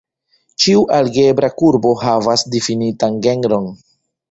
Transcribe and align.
Ĉiu 0.63 0.79
algebra 0.99 1.51
kurbo 1.59 1.93
havas 2.05 2.47
difinitan 2.57 3.23
genron. 3.29 3.73